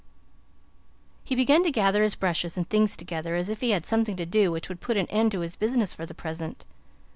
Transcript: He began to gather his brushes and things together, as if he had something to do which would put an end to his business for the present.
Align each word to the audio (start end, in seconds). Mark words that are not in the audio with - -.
He 1.23 1.35
began 1.35 1.63
to 1.63 1.69
gather 1.71 2.01
his 2.01 2.15
brushes 2.15 2.57
and 2.57 2.67
things 2.67 2.97
together, 2.97 3.35
as 3.35 3.49
if 3.49 3.61
he 3.61 3.69
had 3.69 3.85
something 3.85 4.17
to 4.17 4.25
do 4.25 4.51
which 4.51 4.67
would 4.67 4.81
put 4.81 4.97
an 4.97 5.05
end 5.11 5.31
to 5.33 5.41
his 5.41 5.55
business 5.55 5.93
for 5.93 6.07
the 6.07 6.15
present. 6.15 6.65